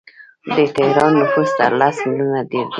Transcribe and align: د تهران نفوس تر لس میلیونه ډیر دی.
د 0.55 0.57
تهران 0.77 1.11
نفوس 1.21 1.49
تر 1.59 1.71
لس 1.79 1.95
میلیونه 2.07 2.39
ډیر 2.51 2.65
دی. 2.67 2.69